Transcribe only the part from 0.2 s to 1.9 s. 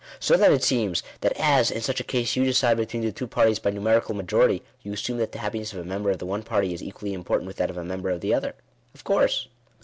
then it seems, that as, in